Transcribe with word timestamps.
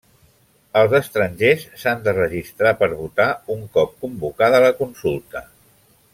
Els 0.79 0.93
estrangers 0.99 1.65
s'han 1.81 2.01
de 2.07 2.15
registrar 2.17 2.73
per 2.81 2.89
votar, 3.03 3.29
un 3.57 3.63
cop 3.77 3.95
convocada 4.07 4.63
la 4.65 4.73
consulta. 4.81 5.45